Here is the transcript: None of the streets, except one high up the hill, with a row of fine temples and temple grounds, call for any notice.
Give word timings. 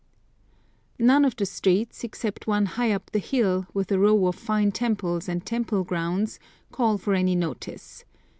None 0.97 1.23
of 1.23 1.35
the 1.35 1.45
streets, 1.45 2.03
except 2.03 2.47
one 2.47 2.65
high 2.65 2.91
up 2.91 3.11
the 3.11 3.19
hill, 3.19 3.67
with 3.71 3.91
a 3.91 3.99
row 3.99 4.25
of 4.25 4.33
fine 4.33 4.71
temples 4.71 5.29
and 5.29 5.45
temple 5.45 5.83
grounds, 5.83 6.39
call 6.71 6.97
for 6.97 7.13
any 7.13 7.35
notice. 7.35 8.03